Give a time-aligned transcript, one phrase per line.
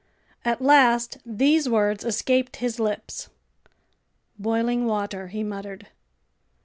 [0.43, 3.29] At last these words escaped his lips:
[4.39, 5.89] "Boiling water!" he muttered.